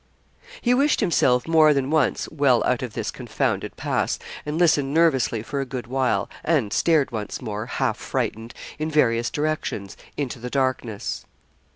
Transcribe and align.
He 0.61 0.73
wished 0.73 0.99
himself 0.99 1.47
more 1.47 1.75
than 1.75 1.91
once 1.91 2.27
well 2.31 2.63
out 2.63 2.81
of 2.81 2.93
this 2.93 3.11
confounded 3.11 3.77
pass, 3.77 4.17
and 4.47 4.57
listened 4.57 4.95
nervously 4.95 5.43
for 5.43 5.61
a 5.61 5.65
good 5.67 5.85
while, 5.85 6.27
and 6.43 6.73
stared 6.73 7.11
once 7.11 7.39
more, 7.39 7.67
half 7.67 7.97
frightened, 7.97 8.55
in 8.79 8.89
various 8.89 9.29
directions, 9.29 9.95
into 10.17 10.39
the 10.39 10.49
darkness. 10.49 11.23